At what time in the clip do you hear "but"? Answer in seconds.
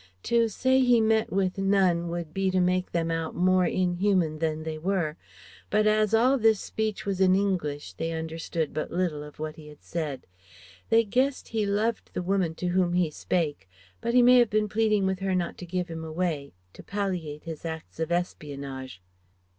5.69-5.85, 8.73-8.89, 14.01-14.15